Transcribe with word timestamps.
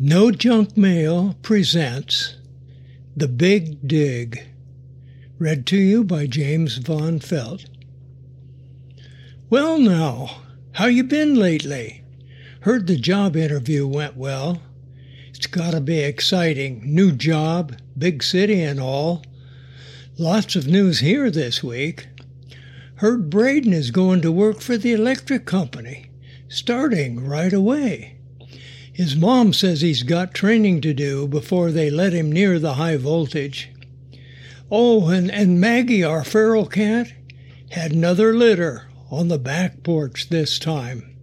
No 0.00 0.32
Junk 0.32 0.76
Mail 0.76 1.36
presents 1.42 2.34
The 3.16 3.28
Big 3.28 3.86
Dig, 3.86 4.42
read 5.38 5.66
to 5.66 5.76
you 5.76 6.02
by 6.02 6.26
James 6.26 6.78
Von 6.78 7.20
Felt. 7.20 7.66
Well 9.48 9.78
now, 9.78 10.42
how 10.72 10.86
you 10.86 11.04
been 11.04 11.36
lately? 11.36 12.02
Heard 12.62 12.88
the 12.88 12.96
job 12.96 13.36
interview 13.36 13.86
went 13.86 14.16
well. 14.16 14.60
It's 15.28 15.46
gotta 15.46 15.80
be 15.80 16.00
exciting. 16.00 16.82
New 16.84 17.12
job, 17.12 17.76
big 17.96 18.24
city 18.24 18.62
and 18.62 18.80
all. 18.80 19.22
Lots 20.18 20.56
of 20.56 20.66
news 20.66 20.98
here 20.98 21.30
this 21.30 21.62
week. 21.62 22.08
Heard 22.96 23.30
Braden 23.30 23.72
is 23.72 23.92
going 23.92 24.22
to 24.22 24.32
work 24.32 24.60
for 24.60 24.76
the 24.76 24.92
electric 24.92 25.46
company, 25.46 26.10
starting 26.48 27.24
right 27.24 27.52
away. 27.52 28.13
His 28.94 29.16
mom 29.16 29.52
says 29.52 29.80
he's 29.80 30.04
got 30.04 30.34
training 30.34 30.80
to 30.82 30.94
do 30.94 31.26
before 31.26 31.72
they 31.72 31.90
let 31.90 32.12
him 32.12 32.30
near 32.30 32.60
the 32.60 32.74
high 32.74 32.96
voltage. 32.96 33.70
Oh, 34.70 35.08
and, 35.08 35.32
and 35.32 35.60
Maggie, 35.60 36.04
our 36.04 36.22
feral 36.22 36.66
cat, 36.66 37.12
had 37.70 37.90
another 37.90 38.32
litter 38.32 38.88
on 39.10 39.26
the 39.26 39.38
back 39.38 39.82
porch 39.82 40.28
this 40.28 40.60
time. 40.60 41.16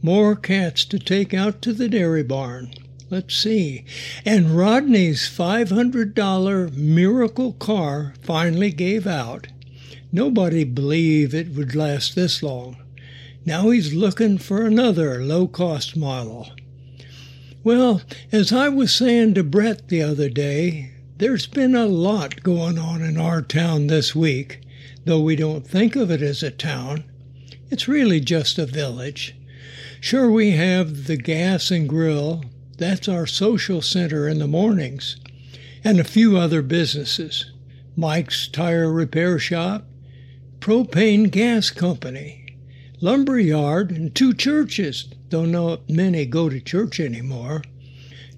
More 0.00 0.34
cats 0.34 0.86
to 0.86 0.98
take 0.98 1.34
out 1.34 1.60
to 1.62 1.74
the 1.74 1.90
dairy 1.90 2.22
barn. 2.22 2.72
Let's 3.10 3.36
see. 3.36 3.84
And 4.24 4.56
Rodney's 4.56 5.28
$500 5.28 6.74
miracle 6.74 7.52
car 7.52 8.14
finally 8.22 8.70
gave 8.70 9.06
out. 9.06 9.48
Nobody 10.10 10.64
believed 10.64 11.34
it 11.34 11.50
would 11.54 11.74
last 11.74 12.14
this 12.14 12.42
long. 12.42 12.78
Now 13.44 13.68
he's 13.68 13.92
looking 13.92 14.38
for 14.38 14.64
another 14.64 15.22
low 15.22 15.46
cost 15.46 15.98
model. 15.98 16.48
Well, 17.64 18.02
as 18.30 18.52
I 18.52 18.68
was 18.68 18.94
saying 18.94 19.32
to 19.34 19.42
Brett 19.42 19.88
the 19.88 20.02
other 20.02 20.28
day, 20.28 20.90
there's 21.16 21.46
been 21.46 21.74
a 21.74 21.86
lot 21.86 22.42
going 22.42 22.78
on 22.78 23.00
in 23.00 23.16
our 23.16 23.40
town 23.40 23.86
this 23.86 24.14
week, 24.14 24.60
though 25.06 25.20
we 25.20 25.34
don't 25.34 25.66
think 25.66 25.96
of 25.96 26.10
it 26.10 26.20
as 26.20 26.42
a 26.42 26.50
town. 26.50 27.04
It's 27.70 27.88
really 27.88 28.20
just 28.20 28.58
a 28.58 28.66
village. 28.66 29.34
Sure, 29.98 30.30
we 30.30 30.50
have 30.50 31.06
the 31.06 31.16
gas 31.16 31.70
and 31.70 31.88
grill, 31.88 32.44
that's 32.76 33.08
our 33.08 33.26
social 33.26 33.80
center 33.80 34.28
in 34.28 34.40
the 34.40 34.46
mornings, 34.46 35.16
and 35.82 35.98
a 35.98 36.04
few 36.04 36.36
other 36.36 36.60
businesses 36.60 37.50
Mike's 37.96 38.46
Tire 38.46 38.92
Repair 38.92 39.38
Shop, 39.38 39.86
Propane 40.60 41.30
Gas 41.30 41.70
Company, 41.70 42.58
lumber 43.00 43.38
yard, 43.38 43.90
and 43.90 44.14
two 44.14 44.34
churches, 44.34 45.08
though 45.34 45.44
not 45.44 45.88
know 45.88 45.94
many 45.96 46.24
go 46.26 46.48
to 46.48 46.60
church 46.60 47.00
anymore, 47.00 47.64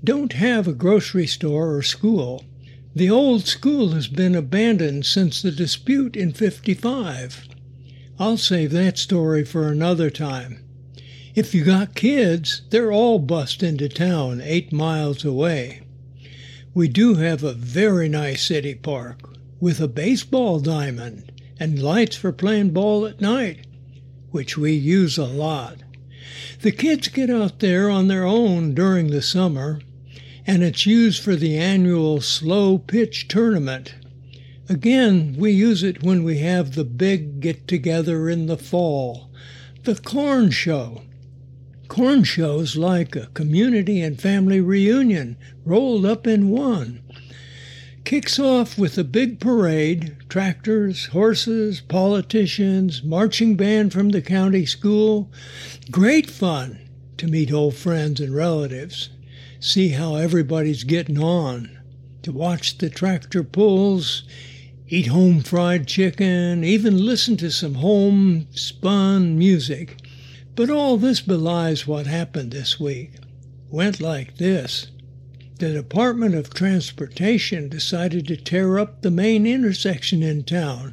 don't 0.03 0.33
have 0.33 0.67
a 0.67 0.73
grocery 0.73 1.27
store 1.27 1.77
or 1.77 1.83
school. 1.83 2.43
The 2.95 3.11
old 3.11 3.47
school 3.47 3.91
has 3.91 4.09
been 4.09 4.35
abandoned 4.35 5.05
since 5.05 5.43
the 5.43 5.51
dispute 5.51 6.17
in 6.17 6.33
55. 6.33 7.49
I'll 8.19 8.39
save 8.39 8.73
that 8.73 8.97
story 8.97 9.45
for 9.45 9.69
another 9.69 10.09
time. 10.09 10.65
If 11.35 11.55
you 11.55 11.65
got 11.65 11.95
kids, 11.95 12.63
they're 12.71 12.93
all 12.93 13.19
bussed 13.19 13.63
into 13.63 13.91
town 13.91 14.41
eight 14.43 14.73
miles 14.73 15.23
away. 15.23 15.83
We 16.73 16.89
do 16.89 17.17
have 17.17 17.43
a 17.43 17.53
very 17.53 18.09
nice 18.09 18.43
city 18.43 18.75
park 18.75 19.21
with 19.61 19.83
a 19.83 19.89
baseball 19.89 20.61
diamond 20.61 21.31
and 21.61 21.83
lights 21.83 22.17
for 22.17 22.33
playing 22.33 22.71
ball 22.71 23.05
at 23.05 23.21
night 23.21 23.67
which 24.37 24.59
we 24.59 24.73
use 24.73 25.17
a 25.17 25.25
lot. 25.25 25.79
The 26.63 26.73
kids 26.73 27.09
get 27.09 27.31
out 27.31 27.61
there 27.61 27.89
on 27.89 28.09
their 28.09 28.25
own 28.25 28.75
during 28.75 29.09
the 29.11 29.23
summer, 29.23 29.81
and 30.47 30.63
it's 30.63 30.87
used 30.87 31.23
for 31.23 31.37
the 31.37 31.57
annual 31.57 32.21
slow 32.21 32.79
pitch 32.79 33.29
tournament. 33.29 33.95
Again, 34.69 35.37
we 35.39 35.53
use 35.53 35.83
it 35.83 36.03
when 36.03 36.25
we 36.25 36.39
have 36.39 36.75
the 36.75 36.85
big 36.85 37.41
get 37.41 37.69
together 37.69 38.29
in 38.29 38.47
the 38.47 38.57
fall, 38.57 39.31
the 39.85 39.95
corn 39.95 40.51
show. 40.51 41.03
Corn 41.89 42.25
show's 42.25 42.77
like 42.77 43.15
a 43.15 43.27
community 43.29 44.01
and 44.01 44.21
family 44.21 44.61
reunion 44.61 45.37
rolled 45.65 46.05
up 46.05 46.27
in 46.27 46.49
one 46.49 47.03
kicks 48.07 48.39
off 48.39 48.79
with 48.79 48.97
a 48.97 49.03
big 49.03 49.41
parade 49.41 50.17
tractors, 50.29 51.07
horses, 51.07 51.81
politicians, 51.81 53.03
marching 53.03 53.57
band 53.57 53.93
from 53.93 54.11
the 54.11 54.23
county 54.23 54.65
school. 54.65 55.29
Great 55.91 56.31
fun 56.31 56.79
to 57.17 57.27
meet 57.27 57.53
old 57.53 57.75
friends 57.75 58.21
and 58.21 58.33
relatives, 58.33 59.11
see 59.59 59.89
how 59.89 60.15
everybody's 60.15 60.85
getting 60.85 61.19
on, 61.19 61.77
to 62.23 62.31
watch 62.31 62.79
the 62.79 62.89
tractor 62.89 63.43
pulls, 63.43 64.23
eat 64.89 65.09
home 65.09 65.41
fried 65.41 65.89
chicken, 65.89 66.63
even 66.63 67.05
listen 67.05 67.37
to 67.37 67.51
some 67.51 67.75
home 67.75 68.47
spun 68.53 69.37
music. 69.37 70.01
But 70.55 70.71
all 70.71 70.97
this 70.97 71.21
belies 71.21 71.89
what 71.89 72.07
happened 72.07 72.53
this 72.53 72.79
week. 72.79 73.15
Went 73.69 74.01
like 74.01 74.37
this 74.37 74.93
the 75.59 75.73
Department 75.73 76.35
of 76.35 76.53
Transportation 76.53 77.71
decided 77.71 78.27
to 78.27 78.37
tear 78.37 78.79
up 78.79 79.01
the 79.01 79.11
main 79.11 79.47
intersection 79.47 80.23
in 80.23 80.45
town. 80.45 80.93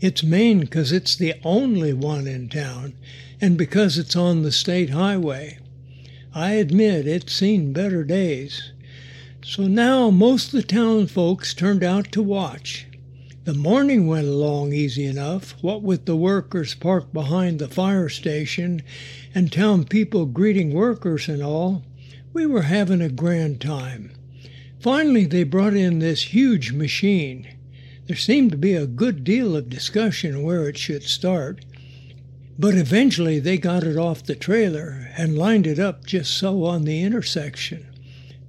It's 0.00 0.22
main 0.22 0.60
because 0.60 0.92
it's 0.92 1.16
the 1.16 1.34
only 1.44 1.94
one 1.94 2.26
in 2.26 2.50
town 2.50 2.92
and 3.40 3.56
because 3.56 3.96
it's 3.96 4.14
on 4.14 4.42
the 4.42 4.52
state 4.52 4.90
highway. 4.90 5.58
I 6.34 6.52
admit 6.52 7.06
it's 7.06 7.32
seen 7.32 7.72
better 7.72 8.04
days. 8.04 8.72
So 9.42 9.62
now 9.62 10.10
most 10.10 10.48
of 10.48 10.52
the 10.52 10.62
town 10.62 11.06
folks 11.06 11.54
turned 11.54 11.82
out 11.82 12.12
to 12.12 12.22
watch. 12.22 12.86
The 13.44 13.54
morning 13.54 14.06
went 14.06 14.28
along 14.28 14.74
easy 14.74 15.06
enough, 15.06 15.54
what 15.62 15.80
with 15.80 16.04
the 16.04 16.16
workers 16.16 16.74
parked 16.74 17.14
behind 17.14 17.58
the 17.58 17.68
fire 17.68 18.10
station 18.10 18.82
and 19.34 19.50
town 19.50 19.84
people 19.84 20.26
greeting 20.26 20.74
workers 20.74 21.28
and 21.28 21.42
all. 21.42 21.82
We 22.32 22.46
were 22.46 22.62
having 22.62 23.00
a 23.00 23.08
grand 23.08 23.60
time. 23.60 24.12
Finally, 24.78 25.26
they 25.26 25.42
brought 25.42 25.74
in 25.74 25.98
this 25.98 26.32
huge 26.32 26.72
machine. 26.72 27.48
There 28.06 28.16
seemed 28.16 28.52
to 28.52 28.56
be 28.56 28.74
a 28.74 28.86
good 28.86 29.24
deal 29.24 29.56
of 29.56 29.68
discussion 29.68 30.42
where 30.42 30.68
it 30.68 30.78
should 30.78 31.02
start, 31.02 31.64
but 32.56 32.74
eventually 32.74 33.40
they 33.40 33.58
got 33.58 33.82
it 33.82 33.96
off 33.96 34.22
the 34.22 34.36
trailer 34.36 35.08
and 35.16 35.36
lined 35.36 35.66
it 35.66 35.80
up 35.80 36.06
just 36.06 36.32
so 36.32 36.64
on 36.64 36.84
the 36.84 37.02
intersection. 37.02 37.86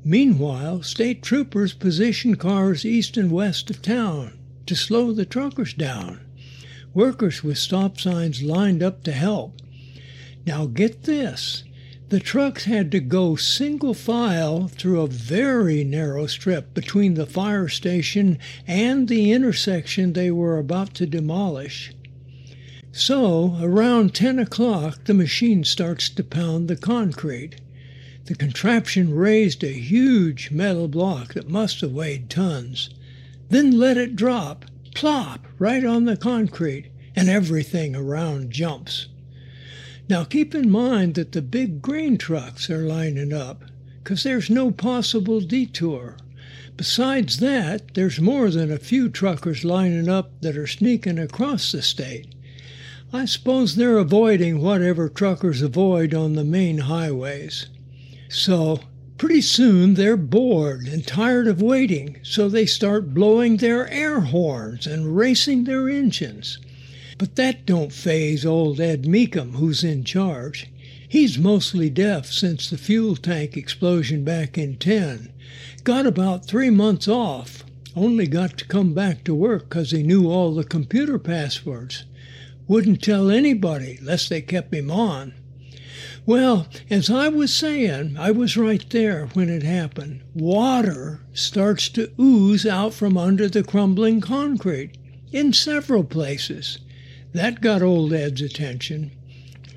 Meanwhile, 0.06 0.84
state 0.84 1.24
troopers 1.24 1.74
positioned 1.74 2.40
cars 2.40 2.86
east 2.86 3.18
and 3.18 3.32
west 3.32 3.70
of 3.72 3.82
town 3.82 4.38
to 4.68 4.76
slow 4.76 5.12
the 5.12 5.26
truckers 5.26 5.74
down. 5.74 6.22
Workers 6.94 7.44
with 7.44 7.58
stop 7.58 8.00
signs 8.00 8.44
lined 8.44 8.84
up 8.84 9.04
to 9.06 9.12
help. 9.12 9.60
Now 10.46 10.66
get 10.66 11.04
this 11.04 11.64
the 12.12 12.20
trucks 12.20 12.66
had 12.66 12.92
to 12.92 13.00
go 13.00 13.38
single 13.38 13.94
file 13.94 14.68
through 14.68 15.00
a 15.00 15.08
very 15.08 15.82
narrow 15.82 16.28
strip 16.28 16.74
between 16.74 17.14
the 17.14 17.26
fire 17.26 17.70
station 17.70 18.38
and 18.68 19.08
the 19.08 19.32
intersection 19.32 20.12
they 20.12 20.30
were 20.30 20.58
about 20.58 20.94
to 20.94 21.06
demolish. 21.06 21.94
So, 22.92 23.58
around 23.62 24.14
10 24.14 24.40
o'clock, 24.40 25.06
the 25.06 25.14
machine 25.14 25.64
starts 25.64 26.10
to 26.10 26.22
pound 26.22 26.68
the 26.68 26.76
concrete. 26.76 27.62
The 28.26 28.36
contraption 28.36 29.16
raised 29.16 29.64
a 29.64 29.72
huge 29.72 30.52
metal 30.52 30.90
block 30.90 31.34
that 31.36 31.50
must 31.50 31.80
have 31.80 31.94
weighed 31.94 32.30
tons, 32.30 32.90
then 33.48 33.80
let 33.80 33.96
it 33.96 34.18
drop, 34.18 34.66
plop, 34.94 35.48
right 35.58 35.86
on 35.86 36.04
the 36.04 36.18
concrete, 36.18 36.88
and 37.16 37.30
everything 37.30 37.96
around 37.96 38.52
jumps. 38.52 39.08
Now 40.12 40.26
keep 40.26 40.54
in 40.54 40.70
mind 40.70 41.16
that 41.16 41.32
the 41.32 41.42
big 41.42 41.82
grain 41.82 42.18
trucks 42.18 42.70
are 42.70 42.86
lining 42.86 43.32
up 43.32 43.64
because 44.04 44.24
there's 44.24 44.50
no 44.50 44.70
possible 44.70 45.40
detour. 45.40 46.18
Besides 46.76 47.40
that, 47.40 47.94
there's 47.94 48.20
more 48.20 48.50
than 48.50 48.74
a 48.74 48.78
few 48.78 49.08
truckers 49.08 49.64
lining 49.64 50.10
up 50.10 50.34
that 50.42 50.58
are 50.58 50.68
sneaking 50.68 51.18
across 51.18 51.72
the 51.72 51.82
state. 51.82 52.28
I 53.14 53.24
suppose 53.24 53.78
they're 53.78 54.00
avoiding 54.00 54.60
whatever 54.60 55.08
truckers 55.08 55.62
avoid 55.62 56.14
on 56.14 56.34
the 56.34 56.44
main 56.44 56.80
highways. 56.80 57.68
So, 58.28 58.82
pretty 59.18 59.40
soon 59.40 59.94
they're 59.94 60.18
bored 60.18 60.90
and 60.90 61.08
tired 61.08 61.48
of 61.48 61.62
waiting, 61.62 62.18
so 62.22 62.50
they 62.50 62.66
start 62.66 63.14
blowing 63.14 63.56
their 63.56 63.90
air 63.90 64.20
horns 64.20 64.86
and 64.86 65.16
racing 65.16 65.64
their 65.64 65.88
engines. 65.88 66.58
But 67.22 67.36
that 67.36 67.68
don't 67.68 67.94
faze 67.94 68.48
old 68.48 68.80
Ed 68.80 69.04
Meekum, 69.04 69.52
who's 69.58 69.84
in 69.84 70.04
charge. 70.04 70.72
He's 71.08 71.38
mostly 71.38 71.88
deaf 71.88 72.26
since 72.26 72.68
the 72.68 72.80
fuel 72.80 73.16
tank 73.16 73.56
explosion 73.56 74.24
back 74.24 74.58
in 74.58 74.78
10. 74.78 75.32
Got 75.84 76.08
about 76.08 76.48
three 76.48 76.72
months 76.72 77.08
off. 77.08 77.64
Only 77.96 78.26
got 78.26 78.58
to 78.58 78.66
come 78.66 78.96
back 78.96 79.24
to 79.26 79.36
work 79.36 79.70
'cause 79.70 79.92
he 79.92 80.02
knew 80.02 80.32
all 80.32 80.56
the 80.56 80.64
computer 80.64 81.20
passwords. 81.20 82.06
Wouldn't 82.68 83.04
tell 83.04 83.30
anybody 83.30 84.00
lest 84.02 84.30
they 84.30 84.42
kept 84.42 84.74
him 84.74 84.90
on. 84.90 85.34
Well, 86.26 86.66
as 86.90 87.12
I 87.12 87.28
was 87.28 87.54
saying, 87.54 88.16
I 88.18 88.32
was 88.32 88.58
right 88.58 88.84
there 88.90 89.28
when 89.34 89.48
it 89.48 89.62
happened. 89.62 90.22
Water 90.34 91.20
starts 91.34 91.88
to 91.90 92.10
ooze 92.20 92.66
out 92.66 92.96
from 92.96 93.16
under 93.16 93.48
the 93.48 93.62
crumbling 93.62 94.22
concrete 94.22 94.94
in 95.32 95.54
several 95.54 96.04
places. 96.04 96.80
That 97.34 97.62
got 97.62 97.82
old 97.82 98.14
Ed's 98.14 98.42
attention. 98.42 99.12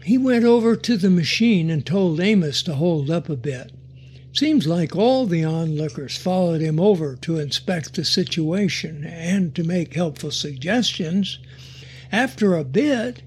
He 0.02 0.18
went 0.18 0.44
over 0.44 0.76
to 0.76 0.96
the 0.96 1.10
machine 1.10 1.70
and 1.70 1.86
told 1.86 2.20
Amos 2.20 2.62
to 2.64 2.74
hold 2.74 3.10
up 3.10 3.28
a 3.28 3.36
bit. 3.36 3.72
Seems 4.32 4.66
like 4.66 4.96
all 4.96 5.26
the 5.26 5.44
onlookers 5.44 6.16
followed 6.16 6.60
him 6.60 6.80
over 6.80 7.14
to 7.22 7.38
inspect 7.38 7.94
the 7.94 8.04
situation 8.04 9.04
and 9.04 9.54
to 9.54 9.62
make 9.62 9.94
helpful 9.94 10.32
suggestions. 10.32 11.38
After 12.10 12.56
a 12.56 12.64
bit, 12.64 13.22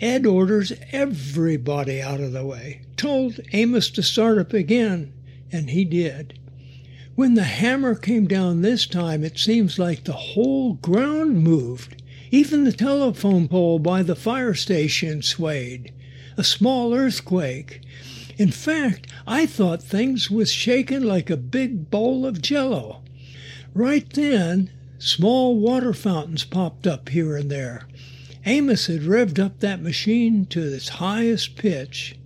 Ed 0.00 0.26
orders 0.26 0.72
everybody 0.90 2.02
out 2.02 2.20
of 2.20 2.32
the 2.32 2.44
way, 2.44 2.80
told 2.96 3.38
Amos 3.52 3.90
to 3.90 4.02
start 4.02 4.38
up 4.38 4.52
again, 4.52 5.12
and 5.52 5.70
he 5.70 5.84
did. 5.84 6.38
When 7.14 7.34
the 7.34 7.44
hammer 7.44 7.94
came 7.94 8.26
down 8.26 8.62
this 8.62 8.86
time, 8.86 9.22
it 9.22 9.38
seems 9.38 9.78
like 9.78 10.04
the 10.04 10.12
whole 10.12 10.74
ground 10.74 11.44
moved. 11.44 11.99
Even 12.32 12.64
the 12.64 12.72
telephone 12.72 13.48
pole 13.48 13.80
by 13.80 14.02
the 14.02 14.14
fire 14.14 14.54
station 14.54 15.20
swayed. 15.20 15.92
A 16.36 16.44
small 16.44 16.94
earthquake. 16.94 17.80
In 18.38 18.52
fact, 18.52 19.08
I 19.26 19.46
thought 19.46 19.82
things 19.82 20.30
was 20.30 20.52
shaking 20.52 21.02
like 21.02 21.28
a 21.28 21.36
big 21.36 21.90
bowl 21.90 22.24
of 22.24 22.40
jello. 22.40 23.02
Right 23.74 24.08
then, 24.12 24.70
small 24.98 25.58
water 25.58 25.92
fountains 25.92 26.44
popped 26.44 26.86
up 26.86 27.08
here 27.08 27.36
and 27.36 27.50
there. 27.50 27.88
Amos 28.46 28.86
had 28.86 29.02
revved 29.02 29.38
up 29.38 29.58
that 29.60 29.82
machine 29.82 30.46
to 30.46 30.62
its 30.62 30.88
highest 30.88 31.56
pitch. 31.56 32.16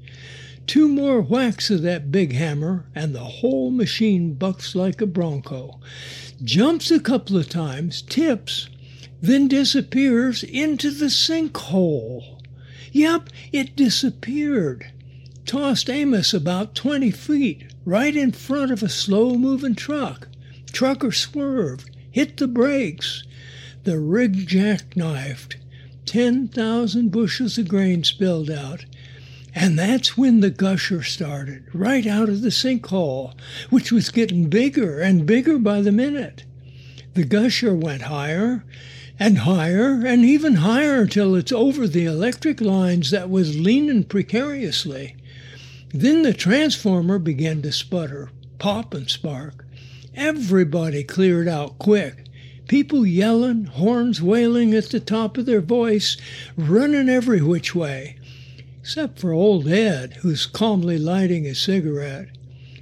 Two 0.66 0.86
more 0.86 1.20
whacks 1.20 1.70
of 1.70 1.82
that 1.82 2.12
big 2.12 2.32
hammer, 2.32 2.86
and 2.94 3.14
the 3.14 3.20
whole 3.20 3.70
machine 3.70 4.34
bucks 4.34 4.74
like 4.74 5.00
a 5.00 5.06
bronco, 5.06 5.80
jumps 6.42 6.90
a 6.90 7.00
couple 7.00 7.36
of 7.36 7.48
times, 7.48 8.00
tips, 8.02 8.68
then 9.24 9.48
disappears 9.48 10.42
into 10.44 10.90
the 10.90 11.06
sinkhole. 11.06 12.42
Yep, 12.92 13.30
it 13.52 13.74
disappeared. 13.74 14.92
Tossed 15.46 15.88
Amos 15.88 16.34
about 16.34 16.74
20 16.74 17.10
feet, 17.10 17.72
right 17.86 18.14
in 18.14 18.32
front 18.32 18.70
of 18.70 18.82
a 18.82 18.88
slow 18.90 19.36
moving 19.36 19.74
truck. 19.74 20.28
Trucker 20.72 21.10
swerved, 21.10 21.90
hit 22.10 22.36
the 22.36 22.46
brakes. 22.46 23.24
The 23.84 23.98
rig 23.98 24.46
jackknifed. 24.46 25.56
10,000 26.04 27.10
bushels 27.10 27.56
of 27.56 27.66
grain 27.66 28.04
spilled 28.04 28.50
out. 28.50 28.84
And 29.54 29.78
that's 29.78 30.18
when 30.18 30.40
the 30.40 30.50
gusher 30.50 31.02
started, 31.02 31.64
right 31.72 32.06
out 32.06 32.28
of 32.28 32.42
the 32.42 32.50
sinkhole, 32.50 33.32
which 33.70 33.90
was 33.90 34.10
getting 34.10 34.50
bigger 34.50 35.00
and 35.00 35.24
bigger 35.24 35.58
by 35.58 35.80
the 35.80 35.92
minute. 35.92 36.44
The 37.14 37.24
gusher 37.24 37.74
went 37.74 38.02
higher 38.02 38.64
and 39.18 39.38
higher 39.38 40.04
and 40.06 40.24
even 40.24 40.56
higher 40.56 41.06
till 41.06 41.34
it's 41.34 41.52
over 41.52 41.86
the 41.86 42.04
electric 42.04 42.60
lines 42.60 43.10
that 43.10 43.30
was 43.30 43.58
leaning 43.58 44.04
precariously. 44.04 45.16
Then 45.90 46.22
the 46.22 46.34
transformer 46.34 47.18
began 47.18 47.62
to 47.62 47.72
sputter, 47.72 48.30
pop 48.58 48.94
and 48.94 49.08
spark. 49.08 49.64
Everybody 50.14 51.04
cleared 51.04 51.48
out 51.48 51.78
quick 51.78 52.24
People 52.66 53.04
yelling, 53.04 53.66
horns 53.66 54.22
wailing 54.22 54.72
at 54.72 54.88
the 54.88 55.00
top 55.00 55.36
of 55.36 55.44
their 55.44 55.60
voice, 55.60 56.16
running 56.56 57.10
every 57.10 57.42
which 57.42 57.74
way, 57.74 58.16
except 58.80 59.18
for 59.18 59.32
old 59.32 59.68
Ed, 59.68 60.14
who's 60.22 60.46
calmly 60.46 60.96
lighting 60.96 61.46
a 61.46 61.54
cigarette. 61.54 62.30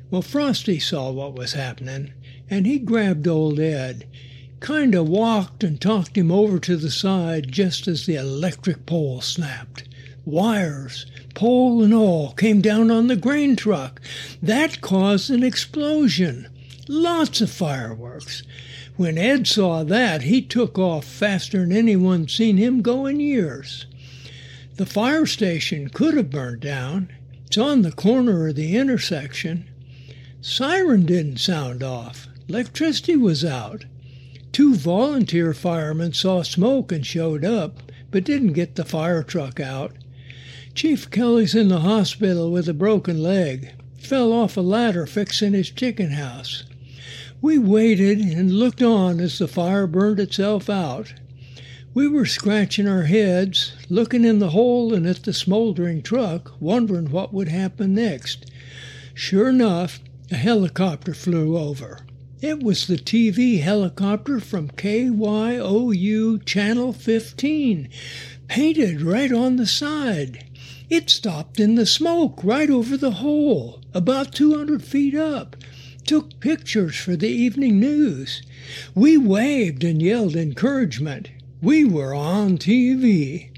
Well, 0.08 0.22
Frosty 0.22 0.78
saw 0.78 1.10
what 1.10 1.34
was 1.34 1.54
happening, 1.54 2.12
and 2.48 2.64
he 2.64 2.78
grabbed 2.78 3.26
old 3.26 3.58
Ed, 3.58 4.06
kind 4.62 4.94
of 4.94 5.08
walked 5.08 5.64
and 5.64 5.80
talked 5.80 6.16
him 6.16 6.30
over 6.30 6.58
to 6.60 6.76
the 6.76 6.90
side 6.90 7.50
just 7.50 7.88
as 7.88 8.06
the 8.06 8.14
electric 8.14 8.86
pole 8.86 9.20
snapped. 9.20 9.82
Wires, 10.24 11.04
pole 11.34 11.82
and 11.82 11.92
all, 11.92 12.32
came 12.32 12.60
down 12.60 12.88
on 12.88 13.08
the 13.08 13.16
grain 13.16 13.56
truck. 13.56 14.00
That 14.40 14.80
caused 14.80 15.30
an 15.30 15.42
explosion. 15.42 16.48
Lots 16.88 17.40
of 17.40 17.50
fireworks. 17.50 18.44
When 18.96 19.18
Ed 19.18 19.48
saw 19.48 19.82
that, 19.82 20.22
he 20.22 20.40
took 20.40 20.78
off 20.78 21.04
faster 21.04 21.60
than 21.60 21.72
anyone 21.72 22.28
seen 22.28 22.56
him 22.56 22.82
go 22.82 23.06
in 23.06 23.18
years. 23.18 23.86
The 24.76 24.86
fire 24.86 25.26
station 25.26 25.88
could 25.88 26.16
have 26.16 26.30
burned 26.30 26.60
down. 26.60 27.10
It's 27.46 27.58
on 27.58 27.82
the 27.82 27.90
corner 27.90 28.48
of 28.48 28.54
the 28.54 28.76
intersection. 28.76 29.68
Siren 30.40 31.04
didn't 31.04 31.38
sound 31.38 31.82
off. 31.82 32.28
Electricity 32.48 33.16
was 33.16 33.44
out. 33.44 33.86
Two 34.52 34.74
volunteer 34.74 35.54
firemen 35.54 36.12
saw 36.12 36.42
smoke 36.42 36.92
and 36.92 37.06
showed 37.06 37.42
up, 37.42 37.90
but 38.10 38.24
didn't 38.24 38.52
get 38.52 38.74
the 38.74 38.84
fire 38.84 39.22
truck 39.22 39.58
out. 39.58 39.96
Chief 40.74 41.10
Kelly's 41.10 41.54
in 41.54 41.68
the 41.68 41.80
hospital 41.80 42.50
with 42.50 42.68
a 42.68 42.74
broken 42.74 43.22
leg. 43.22 43.72
Fell 43.96 44.30
off 44.30 44.58
a 44.58 44.60
ladder 44.60 45.06
fixing 45.06 45.54
his 45.54 45.70
chicken 45.70 46.10
house. 46.10 46.64
We 47.40 47.58
waited 47.58 48.20
and 48.20 48.52
looked 48.52 48.82
on 48.82 49.20
as 49.20 49.38
the 49.38 49.48
fire 49.48 49.86
burned 49.86 50.20
itself 50.20 50.68
out. 50.68 51.14
We 51.94 52.06
were 52.06 52.26
scratching 52.26 52.86
our 52.86 53.04
heads, 53.04 53.72
looking 53.88 54.24
in 54.24 54.38
the 54.38 54.50
hole 54.50 54.92
and 54.92 55.06
at 55.06 55.22
the 55.22 55.32
smoldering 55.32 56.02
truck, 56.02 56.52
wondering 56.60 57.10
what 57.10 57.32
would 57.32 57.48
happen 57.48 57.94
next. 57.94 58.50
Sure 59.14 59.48
enough, 59.48 59.98
a 60.30 60.36
helicopter 60.36 61.14
flew 61.14 61.56
over. 61.56 62.00
It 62.42 62.60
was 62.60 62.88
the 62.88 62.96
TV 62.96 63.60
helicopter 63.60 64.40
from 64.40 64.70
KYOU 64.70 66.44
Channel 66.44 66.92
15, 66.92 67.88
painted 68.48 69.00
right 69.00 69.32
on 69.32 69.56
the 69.56 69.66
side. 69.66 70.44
It 70.90 71.08
stopped 71.08 71.60
in 71.60 71.76
the 71.76 71.86
smoke 71.86 72.40
right 72.42 72.68
over 72.68 72.96
the 72.96 73.12
hole, 73.12 73.80
about 73.94 74.34
200 74.34 74.82
feet 74.82 75.14
up 75.14 75.54
took 76.04 76.40
pictures 76.40 76.96
for 76.96 77.14
the 77.14 77.28
evening 77.28 77.78
news. 77.78 78.42
We 78.92 79.16
waved 79.16 79.84
and 79.84 80.02
yelled 80.02 80.34
encouragement. 80.34 81.30
We 81.60 81.84
were 81.84 82.12
on 82.12 82.58
TV. 82.58 83.50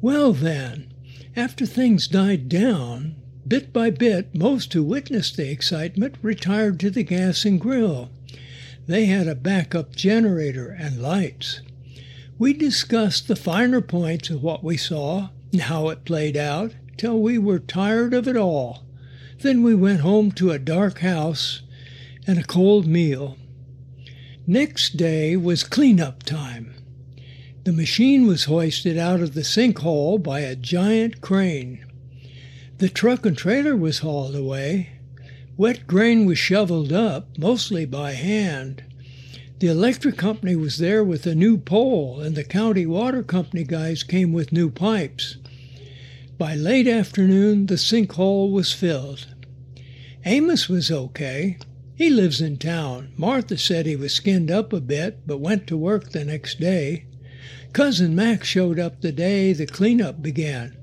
Well, 0.00 0.32
then, 0.32 0.92
after 1.34 1.66
things 1.66 2.06
died 2.06 2.48
down, 2.48 3.16
bit 3.48 3.72
by 3.72 3.90
bit, 3.90 4.34
most 4.34 4.72
who 4.72 4.82
witnessed 4.82 5.36
the 5.36 5.50
excitement 5.50 6.16
retired 6.22 6.80
to 6.80 6.90
the 6.90 7.04
gas 7.04 7.44
and 7.44 7.60
grill. 7.60 8.10
They 8.86 9.06
had 9.06 9.28
a 9.28 9.34
backup 9.34 9.94
generator 9.94 10.68
and 10.70 11.00
lights. 11.00 11.60
We 12.38 12.52
discussed 12.52 13.28
the 13.28 13.36
finer 13.36 13.80
points 13.80 14.30
of 14.30 14.42
what 14.42 14.62
we 14.62 14.76
saw 14.76 15.30
and 15.52 15.62
how 15.62 15.88
it 15.88 16.04
played 16.04 16.36
out 16.36 16.74
till 16.96 17.20
we 17.20 17.38
were 17.38 17.58
tired 17.58 18.12
of 18.12 18.28
it 18.28 18.36
all. 18.36 18.84
Then 19.40 19.62
we 19.62 19.74
went 19.74 20.00
home 20.00 20.32
to 20.32 20.50
a 20.50 20.58
dark 20.58 20.98
house 20.98 21.62
and 22.26 22.38
a 22.38 22.44
cold 22.44 22.86
meal. 22.86 23.38
Next 24.46 24.96
day 24.96 25.36
was 25.36 25.64
cleanup 25.64 26.22
time. 26.22 26.74
The 27.64 27.72
machine 27.72 28.26
was 28.26 28.44
hoisted 28.44 28.98
out 28.98 29.20
of 29.20 29.34
the 29.34 29.42
sinkhole 29.42 30.22
by 30.22 30.40
a 30.40 30.54
giant 30.56 31.20
crane. 31.20 31.85
The 32.78 32.90
truck 32.90 33.24
and 33.24 33.36
trailer 33.36 33.74
was 33.74 34.00
hauled 34.00 34.36
away. 34.36 34.90
Wet 35.56 35.86
grain 35.86 36.26
was 36.26 36.38
shoveled 36.38 36.92
up, 36.92 37.38
mostly 37.38 37.86
by 37.86 38.12
hand. 38.12 38.84
The 39.60 39.68
electric 39.68 40.18
company 40.18 40.56
was 40.56 40.76
there 40.76 41.02
with 41.02 41.26
a 41.26 41.34
new 41.34 41.56
pole, 41.56 42.20
and 42.20 42.36
the 42.36 42.44
county 42.44 42.84
water 42.84 43.22
company 43.22 43.64
guys 43.64 44.02
came 44.02 44.34
with 44.34 44.52
new 44.52 44.68
pipes. 44.68 45.38
By 46.36 46.54
late 46.54 46.86
afternoon, 46.86 47.64
the 47.64 47.78
sinkhole 47.78 48.52
was 48.52 48.74
filled. 48.74 49.26
Amos 50.26 50.68
was 50.68 50.90
okay. 50.90 51.56
He 51.94 52.10
lives 52.10 52.42
in 52.42 52.58
town. 52.58 53.08
Martha 53.16 53.56
said 53.56 53.86
he 53.86 53.96
was 53.96 54.12
skinned 54.12 54.50
up 54.50 54.74
a 54.74 54.82
bit, 54.82 55.20
but 55.26 55.38
went 55.38 55.66
to 55.68 55.78
work 55.78 56.10
the 56.10 56.26
next 56.26 56.60
day. 56.60 57.06
Cousin 57.72 58.14
Max 58.14 58.46
showed 58.46 58.78
up 58.78 59.00
the 59.00 59.12
day 59.12 59.54
the 59.54 59.66
cleanup 59.66 60.20
began. 60.20 60.76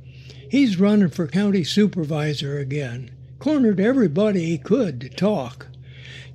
He's 0.54 0.80
running 0.80 1.10
for 1.10 1.26
county 1.26 1.64
supervisor 1.64 2.60
again. 2.60 3.10
Cornered 3.40 3.80
everybody 3.80 4.46
he 4.46 4.60
could 4.60 5.02
to 5.02 5.10
talk. 5.10 5.66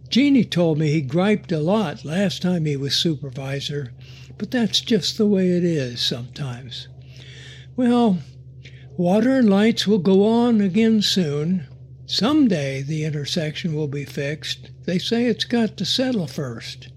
Jeannie 0.09 0.45
told 0.45 0.77
me 0.77 0.91
he 0.91 1.03
griped 1.03 1.53
a 1.53 1.61
lot 1.61 2.05
last 2.05 2.43
time 2.43 2.65
he 2.65 2.77
was 2.77 2.97
supervisor, 2.97 3.93
but 4.37 4.51
that's 4.51 4.81
just 4.81 5.19
the 5.19 5.27
way 5.29 5.51
it 5.51 5.63
is 5.63 6.01
sometimes. 6.01 6.89
Well, 7.77 8.19
Water 8.97 9.37
and 9.37 9.49
lights 9.49 9.87
will 9.87 10.01
go 10.01 10.27
on 10.27 10.61
again 10.61 11.01
soon. 11.01 11.69
Someday 12.05 12.83
the 12.83 13.05
intersection 13.05 13.73
will 13.73 13.87
be 13.87 14.05
fixed. 14.05 14.73
They 14.85 14.99
say 14.99 15.27
it's 15.27 15.45
got 15.45 15.77
to 15.77 15.85
settle 15.85 16.27
first. 16.27 16.89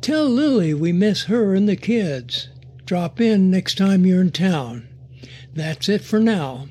Tell 0.00 0.24
Lily 0.24 0.72
we 0.72 0.90
miss 0.90 1.24
her 1.24 1.54
and 1.54 1.68
the 1.68 1.76
kids. 1.76 2.48
Drop 2.86 3.20
in 3.20 3.50
next 3.50 3.76
time 3.76 4.06
you're 4.06 4.22
in 4.22 4.30
town. 4.30 4.88
That's 5.52 5.88
it 5.88 6.02
for 6.02 6.20
now. 6.20 6.68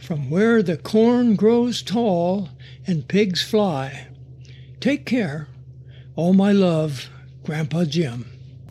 from 0.00 0.28
where 0.28 0.62
the 0.62 0.76
corn 0.76 1.34
grows 1.34 1.82
tall 1.82 2.50
and 2.86 3.08
pigs 3.08 3.42
fly. 3.42 4.08
Take 4.78 5.06
care. 5.06 5.48
All 6.14 6.34
my 6.34 6.52
love, 6.52 7.08
Grandpa 7.42 7.84
Jim. 7.84 8.33